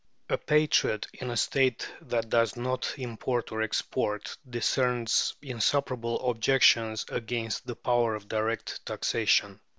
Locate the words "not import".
2.57-3.51